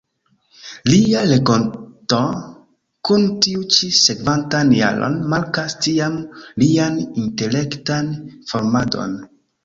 Lia 0.91 1.19
renkonto 1.31 2.21
kun 3.09 3.27
tiu 3.45 3.65
ĉi 3.75 3.89
sekvantan 3.97 4.71
jaron 4.77 5.17
markas 5.33 5.75
tiam 5.87 6.15
lian 6.63 6.97
intelektan 7.25 8.09
formadon. 8.53 9.15